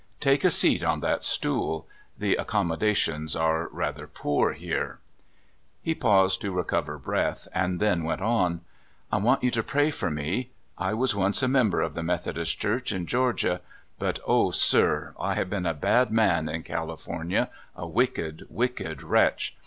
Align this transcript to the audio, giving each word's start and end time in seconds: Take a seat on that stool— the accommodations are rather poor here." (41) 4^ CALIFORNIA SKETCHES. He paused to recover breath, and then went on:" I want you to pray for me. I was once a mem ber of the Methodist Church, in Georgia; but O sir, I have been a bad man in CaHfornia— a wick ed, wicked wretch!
Take 0.19 0.43
a 0.43 0.49
seat 0.49 0.83
on 0.83 1.01
that 1.01 1.23
stool— 1.23 1.87
the 2.17 2.35
accommodations 2.35 3.35
are 3.35 3.67
rather 3.71 4.07
poor 4.07 4.53
here." 4.53 4.97
(41) 5.85 5.99
4^ 5.99 5.99
CALIFORNIA 5.99 5.99
SKETCHES. 5.99 5.99
He 5.99 6.09
paused 6.09 6.41
to 6.41 6.51
recover 6.51 6.97
breath, 6.97 7.47
and 7.53 7.79
then 7.79 8.03
went 8.03 8.21
on:" 8.21 8.61
I 9.11 9.17
want 9.17 9.43
you 9.43 9.51
to 9.51 9.61
pray 9.61 9.91
for 9.91 10.09
me. 10.09 10.49
I 10.75 10.95
was 10.95 11.13
once 11.13 11.43
a 11.43 11.47
mem 11.47 11.69
ber 11.69 11.81
of 11.81 11.93
the 11.93 12.01
Methodist 12.01 12.57
Church, 12.57 12.91
in 12.91 13.05
Georgia; 13.05 13.61
but 13.99 14.17
O 14.25 14.49
sir, 14.49 15.13
I 15.19 15.35
have 15.35 15.51
been 15.51 15.67
a 15.67 15.75
bad 15.75 16.09
man 16.11 16.49
in 16.49 16.63
CaHfornia— 16.63 17.49
a 17.75 17.87
wick 17.87 18.17
ed, 18.17 18.41
wicked 18.49 19.03
wretch! 19.03 19.55